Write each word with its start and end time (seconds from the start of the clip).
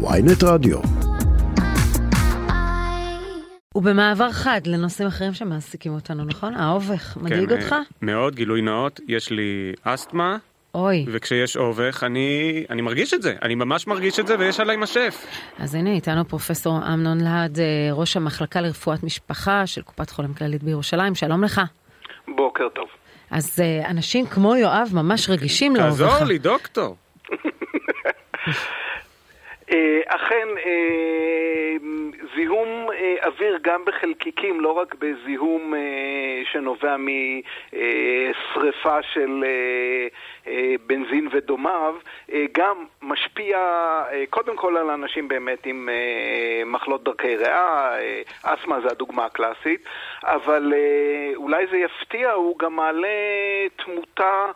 ויינט 0.00 0.42
רדיו. 0.44 0.78
ובמעבר 3.74 4.32
חד 4.32 4.60
לנושאים 4.66 5.08
אחרים 5.08 5.34
שמעסיקים 5.34 5.92
אותנו, 5.94 6.24
נכון? 6.24 6.54
האובך, 6.54 7.16
מדאיג 7.16 7.48
כן, 7.48 7.56
אותך? 7.56 7.72
אה, 7.72 7.78
מאוד, 8.02 8.34
גילוי 8.34 8.62
נאות, 8.62 9.00
יש 9.08 9.30
לי 9.30 9.72
אסתמה, 9.82 10.36
אוי. 10.74 11.06
וכשיש 11.12 11.56
אובך 11.56 12.02
אני, 12.06 12.64
אני 12.70 12.82
מרגיש 12.82 13.14
את 13.14 13.22
זה, 13.22 13.34
אני 13.42 13.54
ממש 13.54 13.86
מרגיש 13.86 14.20
את 14.20 14.26
זה 14.26 14.38
ויש 14.38 14.60
עליי 14.60 14.76
משף. 14.76 15.26
אז 15.58 15.74
הנה 15.74 15.90
איתנו 15.90 16.28
פרופסור 16.28 16.78
אמנון 16.94 17.20
להד, 17.20 17.58
אה, 17.58 17.64
ראש 17.92 18.16
המחלקה 18.16 18.60
לרפואת 18.60 19.02
משפחה 19.02 19.66
של 19.66 19.82
קופת 19.82 20.10
חולים 20.10 20.34
כללית 20.34 20.62
בירושלים, 20.62 21.14
שלום 21.14 21.44
לך. 21.44 21.60
בוקר 22.36 22.68
טוב. 22.74 22.88
אז 23.30 23.60
אה, 23.60 23.90
אנשים 23.90 24.26
כמו 24.26 24.56
יואב 24.56 24.88
ממש 24.92 25.30
רגישים 25.30 25.76
לאובך. 25.76 25.98
תעזור 25.98 26.24
לי, 26.24 26.38
דוקטור. 26.38 26.96
אה, 29.72 30.00
אכן, 30.06 30.48
אה, 30.66 31.76
זיהום 32.34 32.90
אה, 32.92 33.14
אוויר 33.26 33.58
גם 33.62 33.84
בחלקיקים, 33.84 34.60
לא 34.60 34.72
רק 34.72 34.94
בזיהום 34.94 35.74
שנובע 36.52 36.96
משריפה 37.72 39.02
של 39.02 39.44
בנזין 40.86 41.28
ודומיו, 41.30 41.94
גם 42.52 42.84
משפיע 43.02 43.58
קודם 44.30 44.56
כל 44.56 44.76
על 44.76 44.90
אנשים 44.90 45.28
באמת 45.28 45.66
עם 45.66 45.88
מחלות 46.66 47.04
דרכי 47.04 47.36
ריאה, 47.36 47.98
אה, 47.98 48.22
אסתמה 48.42 48.80
זה 48.80 48.88
הדוגמה 48.90 49.24
הקלאסית, 49.24 49.84
אבל 50.24 50.72
אולי 51.36 51.66
זה 51.70 51.76
יפתיע, 51.76 52.32
הוא 52.32 52.58
גם 52.58 52.76
מעלה 52.76 53.08
תמותה 53.76 54.46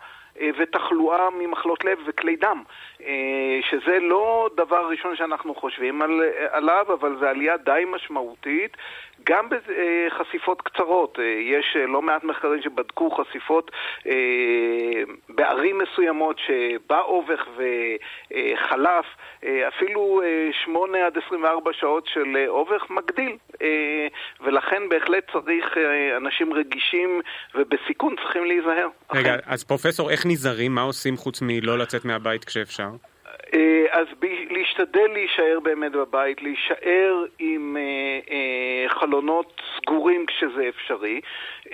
ותחלואה 0.59 1.29
ממחלות 1.31 1.85
לב 1.85 1.99
וכלי 2.07 2.37
דם, 2.37 2.63
אה, 3.05 3.61
שזה 3.71 3.99
לא 4.01 4.49
דבר 4.57 4.89
ראשון 4.91 5.17
שאנחנו 5.17 5.55
חושבים 5.55 6.03
על, 6.03 6.23
אה, 6.23 6.47
עליו, 6.57 6.87
אבל 7.01 7.17
זו 7.21 7.27
עלייה 7.27 7.57
די 7.57 7.83
משמעותית. 7.87 8.77
גם 9.25 9.49
בחשיפות 9.49 10.63
קצרות, 10.63 11.19
אה, 11.19 11.25
יש 11.25 11.77
אה, 11.77 11.87
לא 11.87 12.03
מעט 12.03 12.25
מחקרים 12.25 12.63
שבדקו 12.63 13.11
חשיפות 13.11 13.71
אה, 14.07 14.13
בערים 15.29 15.79
מסוימות 15.79 16.37
שבא 16.39 17.01
אובך 17.01 17.47
וחלף, 17.57 19.07
אה, 19.45 19.69
אפילו 19.69 20.23
אה, 20.25 20.51
8 20.65 21.07
עד 21.07 21.19
24 21.27 21.73
שעות 21.73 22.07
של 22.07 22.37
אה, 22.37 22.49
אובך 22.49 22.91
מגדיל, 22.91 23.37
אה, 23.63 24.07
ולכן 24.41 24.89
בהחלט 24.89 25.31
צריך, 25.33 25.77
אה, 25.77 26.17
אנשים 26.17 26.53
רגישים 26.53 27.21
ובסיכון 27.55 28.17
צריכים 28.17 28.45
להיזהר. 28.45 28.89
רגע, 29.15 29.35
אכן. 29.35 29.41
אז 29.47 29.65
פרופסור, 29.65 30.11
איך 30.11 30.22
נזהרים? 30.27 30.75
מה 30.75 30.83
עושים 30.83 31.17
חוץ 31.17 31.43
מלא 31.43 31.79
לצאת 31.79 32.05
מהבית 32.05 32.45
כשאפשר? 32.45 32.91
אה, 33.93 33.99
אז 33.99 34.07
ב- 34.19 34.53
להשתדל 34.53 35.07
להישאר 35.13 35.59
באמת 35.63 35.93
בבית, 35.93 36.43
להישאר 36.43 37.25
עם 37.39 37.77
אה, 37.77 37.83
אה, 38.35 38.89
חלונות 38.89 39.63
סגורים 39.77 40.27
כשזה 40.27 40.69
אפשרי. 40.69 41.21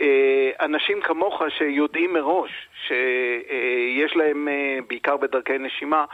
אה, 0.01 0.51
אנשים 0.61 1.01
כמוך 1.01 1.43
שיודעים 1.59 2.13
מראש 2.13 2.51
שיש 2.87 4.17
להם, 4.17 4.49
אה, 4.49 4.79
בעיקר 4.89 5.17
בדרכי 5.17 5.59
נשימה, 5.59 6.05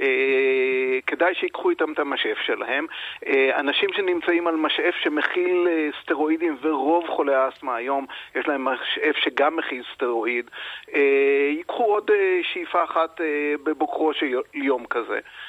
אה, 0.00 0.98
כדאי 1.06 1.34
שיקחו 1.34 1.70
איתם 1.70 1.92
את 1.92 1.98
המשאף 1.98 2.38
שלהם. 2.38 2.86
אה, 3.26 3.60
אנשים 3.60 3.92
שנמצאים 3.92 4.46
על 4.46 4.56
משאף 4.56 4.94
שמכיל 5.02 5.68
אה, 5.70 5.88
סטרואידים, 6.02 6.56
ורוב 6.60 7.06
חולי 7.08 7.34
האסתמה 7.34 7.76
היום 7.76 8.06
יש 8.34 8.48
להם 8.48 8.64
משאף 8.64 9.16
שגם 9.16 9.56
מכיל 9.56 9.82
סטרואיד, 9.94 10.50
אה, 10.94 11.48
ייקחו 11.50 11.84
עוד 11.84 12.10
אה, 12.10 12.40
שאיפה 12.42 12.84
אחת 12.84 13.20
אה, 13.20 13.54
בבוקרו 13.64 14.14
של 14.14 14.26
יום 14.54 14.86
כזה. 14.86 15.20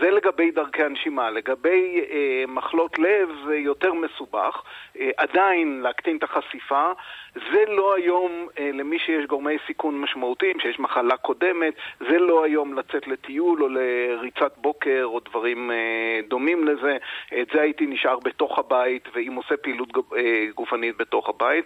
זה 0.00 0.10
לגבי 0.10 0.50
דרכי 0.50 0.82
הנשימה. 0.82 1.30
לגבי 1.30 2.04
אה, 2.10 2.44
מחלות 2.48 2.98
לב 2.98 3.28
זה 3.46 3.56
יותר 3.56 3.92
מסובך. 3.92 4.62
אה, 5.00 5.10
עדיין 5.16 5.80
להקטין 5.82 6.16
את 6.16 6.22
החשיפה. 6.22 6.92
זה 7.34 7.64
לא 7.68 7.94
היום 7.94 8.48
אה, 8.58 8.70
למי 8.72 8.98
שיש 8.98 9.26
גורמי 9.26 9.56
סיכון 9.66 10.00
משמעותיים, 10.00 10.60
שיש 10.60 10.78
מחלה 10.78 11.16
קודמת, 11.16 11.74
זה 12.00 12.18
לא 12.18 12.44
היום 12.44 12.78
לצאת 12.78 13.08
לטיול 13.08 13.62
או 13.62 13.68
לריצת 13.68 14.52
בוקר 14.56 15.02
או 15.04 15.20
דברים 15.20 15.70
אה, 15.70 16.20
דומים 16.28 16.68
לזה. 16.68 16.96
את 17.40 17.48
זה 17.54 17.60
הייתי 17.60 17.86
נשאר 17.86 18.18
בתוך 18.18 18.58
הבית 18.58 19.08
ואם 19.14 19.34
עושה 19.34 19.56
פעילות 19.56 19.88
אה, 20.16 20.46
גופנית 20.54 20.96
בתוך 20.96 21.28
הבית. 21.28 21.64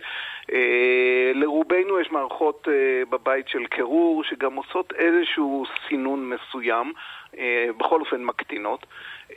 אה, 0.53 1.33
לרובנו 1.35 2.01
יש 2.01 2.11
מערכות 2.11 2.69
אה, 2.69 3.03
בבית 3.11 3.49
של 3.49 3.67
קירור 3.67 4.25
שגם 4.25 4.55
עושות 4.55 4.93
איזשהו 4.93 5.65
סינון 5.89 6.31
מסוים. 6.31 6.93
אה, 7.39 7.67
בכל 7.77 8.01
אופן 8.01 8.20
מקטינות. 8.25 8.87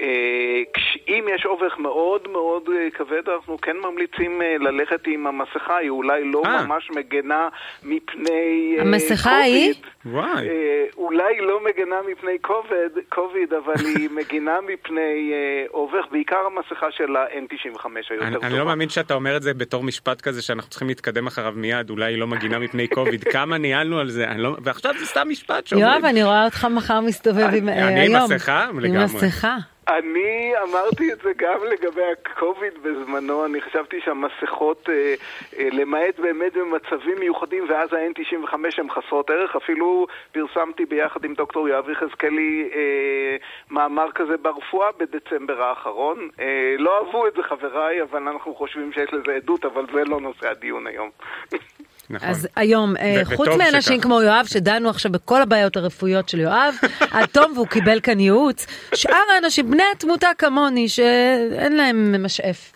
אה, 0.01 0.63
אם 1.07 1.25
יש 1.35 1.45
אובך 1.45 1.77
מאוד 1.77 2.27
מאוד 2.31 2.69
אה, 2.75 2.91
כבד, 2.91 3.29
אנחנו 3.35 3.57
כן 3.61 3.77
ממליצים 3.77 4.41
אה, 4.41 4.55
ללכת 4.59 5.07
עם 5.07 5.27
המסכה, 5.27 5.77
היא 5.77 5.89
אולי 5.89 6.23
לא 6.31 6.43
אה. 6.45 6.65
ממש 6.65 6.91
מגנה 6.95 7.49
מפני 7.83 8.75
המסכה 8.79 9.37
היא? 9.37 9.73
וואי. 10.05 10.47
אולי 10.97 11.41
לא 11.41 11.59
מגנה 11.63 11.95
מפני 12.11 12.37
קוביד, 12.41 13.05
קוביד 13.09 13.53
אבל 13.53 13.85
היא 13.85 14.09
מגינה 14.19 14.57
מפני 14.61 15.33
אובך, 15.73 16.05
בעיקר 16.11 16.37
המסכה 16.45 16.91
של 16.91 17.15
ה-N95 17.15 17.85
היותר 18.09 18.25
אני, 18.25 18.33
טובה. 18.33 18.47
אני 18.47 18.59
לא 18.59 18.65
מאמין 18.65 18.89
שאתה 18.89 19.13
אומר 19.13 19.37
את 19.37 19.41
זה 19.41 19.53
בתור 19.53 19.83
משפט 19.83 20.21
כזה 20.21 20.41
שאנחנו 20.41 20.69
צריכים 20.69 20.87
להתקדם 20.87 21.27
אחריו 21.27 21.53
מיד, 21.55 21.89
אולי 21.89 22.13
היא 22.13 22.17
לא 22.17 22.27
מגינה 22.27 22.59
מפני 22.59 22.87
קוביד, 22.87 23.23
כמה 23.33 23.57
ניהלנו 23.57 23.99
על 23.99 24.09
זה, 24.09 24.25
לא... 24.37 24.55
ועכשיו 24.63 24.93
זה 24.99 25.05
סתם 25.05 25.29
משפט 25.29 25.67
שאומרים. 25.67 25.91
יואב, 25.91 26.05
אני 26.05 26.23
רואה 26.23 26.45
אותך 26.45 26.67
מחר 26.71 26.99
מסתובב 27.01 27.49
עם 27.53 27.69
אני 27.69 28.15
עם. 28.15 28.23
מסכה? 28.23 28.62
עם 28.69 28.79
לגמרי. 28.79 29.03
מסכה. 29.03 29.57
אני 29.87 30.53
אמרתי 30.63 31.13
את 31.13 31.17
זה 31.23 31.31
גם 31.37 31.57
לגבי 31.71 32.01
הקוביד 32.11 32.73
בזמנו, 32.83 33.45
אני 33.45 33.61
חשבתי 33.61 34.01
שהמסכות, 34.05 34.89
אה, 34.89 35.13
אה, 35.59 35.69
למעט 35.71 36.19
באמת 36.19 36.53
במצבים 36.53 37.19
מיוחדים, 37.19 37.65
ואז 37.69 37.93
ה-N95 37.93 38.55
הן 38.77 38.89
חסרות 38.89 39.29
ערך, 39.29 39.55
אפילו 39.55 40.07
פרסמתי 40.31 40.85
ביחד 40.85 41.25
עם 41.25 41.33
דוקטור 41.33 41.69
יואב 41.69 41.89
יחזקאלי 41.89 42.69
אה, 42.75 43.37
מאמר 43.71 44.11
כזה 44.11 44.37
ברפואה 44.37 44.89
בדצמבר 44.99 45.61
האחרון. 45.61 46.29
אה, 46.39 46.75
לא 46.77 46.97
אהבו 46.97 47.27
את 47.27 47.33
זה 47.33 47.43
חבריי, 47.43 48.01
אבל 48.01 48.27
אנחנו 48.27 48.55
חושבים 48.55 48.93
שיש 48.93 49.13
לזה 49.13 49.35
עדות, 49.35 49.65
אבל 49.65 49.85
זה 49.93 50.03
לא 50.05 50.21
נושא 50.21 50.49
הדיון 50.49 50.87
היום. 50.87 51.09
נכון. 52.09 52.29
אז 52.29 52.47
היום, 52.55 52.97
אה, 52.97 53.21
ו- 53.21 53.35
חוץ 53.35 53.47
מאנשים 53.47 53.95
שכך. 53.95 54.03
כמו 54.03 54.21
יואב, 54.21 54.45
שדנו 54.45 54.89
עכשיו 54.89 55.11
בכל 55.11 55.41
הבעיות 55.41 55.77
הרפואיות 55.77 56.29
של 56.29 56.39
יואב, 56.39 56.75
עד 57.13 57.25
תום 57.25 57.51
והוא 57.55 57.67
קיבל 57.67 57.99
כאן 57.99 58.19
ייעוץ, 58.19 58.67
שאר 58.95 59.23
האנשים, 59.35 59.71
בני 59.71 59.83
התמותה 59.95 60.29
כמוני, 60.37 60.89
שאין 60.89 61.77
להם 61.77 62.25
משאף. 62.25 62.73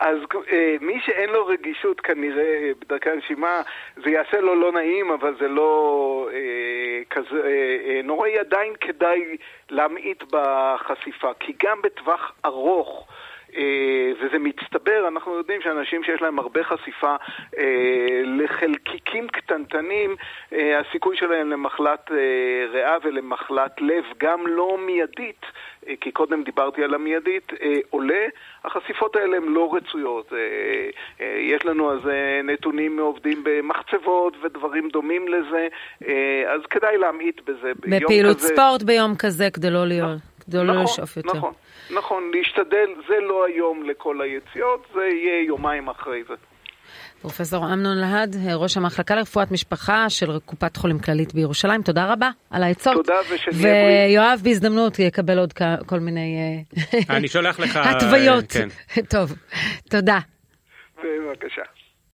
אז 0.00 0.16
אה, 0.52 0.76
מי 0.80 1.00
שאין 1.04 1.30
לו 1.30 1.46
רגישות 1.46 2.00
כנראה 2.00 2.42
אה, 2.42 2.70
בדרכי 2.80 3.10
הנשימה, 3.10 3.62
זה 4.04 4.10
יעשה 4.10 4.40
לו 4.40 4.54
לא 4.54 4.72
נעים, 4.72 5.10
אבל 5.10 5.34
זה 5.40 5.48
לא 5.48 6.28
אה, 6.32 7.02
כזה 7.10 7.40
אה, 7.44 7.76
אה, 7.88 8.00
נוראי. 8.04 8.38
עדיין 8.38 8.72
כדאי 8.80 9.36
להמעיט 9.70 10.22
בחשיפה, 10.32 11.30
כי 11.40 11.52
גם 11.62 11.82
בטווח 11.82 12.32
ארוך... 12.44 13.08
אה, 13.56 14.12
וזה 14.20 14.38
מצטבר, 14.38 15.08
אנחנו 15.08 15.34
יודעים 15.34 15.60
שאנשים 15.62 16.04
שיש 16.04 16.22
להם 16.22 16.38
הרבה 16.38 16.64
חשיפה 16.64 17.16
אה, 17.58 18.22
לחלקיקים 18.24 19.28
קטנטנים, 19.28 20.16
אה, 20.52 20.80
הסיכוי 20.80 21.16
שלהם 21.16 21.50
למחלת 21.50 22.10
אה, 22.10 22.16
ריאה 22.72 22.96
ולמחלת 23.04 23.80
לב, 23.80 24.04
גם 24.18 24.46
לא 24.46 24.78
מיידית, 24.86 25.46
כי 26.00 26.10
קודם 26.10 26.42
דיברתי 26.42 26.84
על 26.84 26.94
המיידית, 26.94 27.52
עולה. 27.90 28.26
החשיפות 28.64 29.16
האלה 29.16 29.36
הן 29.36 29.42
לא 29.42 29.74
רצויות. 29.74 30.32
יש 31.38 31.64
לנו 31.64 31.92
אז 31.92 32.00
נתונים 32.44 32.96
מעובדים 32.96 33.44
במחצבות 33.44 34.36
ודברים 34.42 34.88
דומים 34.88 35.28
לזה, 35.28 35.68
אז 36.48 36.60
כדאי 36.70 36.98
להמעיט 36.98 37.40
בזה. 37.40 37.72
בפעילות 37.78 38.38
ספורט 38.38 38.82
ביום 38.82 39.14
כזה, 39.18 39.50
כדי 39.50 39.70
לא 39.70 39.86
להיות, 39.86 40.18
כדי 40.48 40.58
לא 40.58 40.64
נכון, 40.64 40.84
לשאוף 40.84 41.16
יותר. 41.16 41.34
נכון, 41.34 41.52
נכון, 41.90 42.30
להשתדל, 42.34 42.88
זה 43.08 43.14
לא 43.28 43.46
היום 43.46 43.82
לכל 43.90 44.20
היציאות, 44.20 44.86
זה 44.94 45.00
יהיה 45.00 45.46
יומיים 45.46 45.88
אחרי 45.88 46.22
זה. 46.28 46.34
פרופסור 47.20 47.64
אמנון 47.64 47.98
להד, 47.98 48.36
ראש 48.54 48.76
המחלקה 48.76 49.14
לרפואת 49.14 49.50
משפחה 49.50 50.10
של 50.10 50.38
קופת 50.38 50.76
חולים 50.76 50.98
כללית 50.98 51.34
בירושלים, 51.34 51.82
תודה 51.82 52.12
רבה 52.12 52.30
על 52.50 52.62
העצות. 52.62 52.94
תודה, 52.94 53.14
ושנהיה 53.30 53.58
בריאים. 53.62 54.10
ויואב 54.10 54.40
בהזדמנות 54.44 54.98
יקבל 54.98 55.38
עוד 55.38 55.52
כל 55.86 55.98
מיני 56.00 56.36
אה, 56.94 57.16
אני 57.16 57.28
שולח 57.28 57.60
לך... 57.60 57.76
התוויות. 57.90 58.52
כן. 58.52 58.68
טוב, 59.14 59.32
תודה. 59.90 60.18
בבקשה. 61.04 61.62